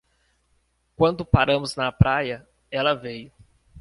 Quando 0.95 1.23
paramos 1.23 1.75
na 1.75 1.91
praia, 1.91 2.43
ela 2.71 2.95
veio. 2.95 3.31